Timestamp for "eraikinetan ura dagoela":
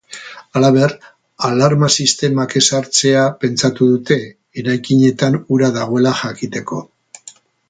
4.63-6.17